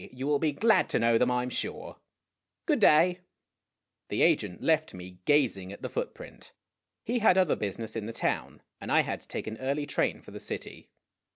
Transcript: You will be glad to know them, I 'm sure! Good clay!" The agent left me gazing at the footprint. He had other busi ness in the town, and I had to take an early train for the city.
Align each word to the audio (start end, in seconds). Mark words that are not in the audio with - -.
You 0.11 0.25
will 0.25 0.39
be 0.39 0.51
glad 0.51 0.89
to 0.89 0.97
know 0.99 1.19
them, 1.19 1.29
I 1.29 1.43
'm 1.43 1.51
sure! 1.51 1.97
Good 2.65 2.79
clay!" 2.79 3.19
The 4.09 4.23
agent 4.23 4.63
left 4.63 4.95
me 4.95 5.19
gazing 5.25 5.71
at 5.71 5.83
the 5.83 5.89
footprint. 5.91 6.53
He 7.03 7.19
had 7.19 7.37
other 7.37 7.55
busi 7.55 7.77
ness 7.77 7.95
in 7.95 8.07
the 8.07 8.11
town, 8.11 8.63
and 8.79 8.91
I 8.91 9.01
had 9.01 9.21
to 9.21 9.27
take 9.27 9.45
an 9.45 9.57
early 9.59 9.85
train 9.85 10.23
for 10.23 10.31
the 10.31 10.39
city. 10.39 10.89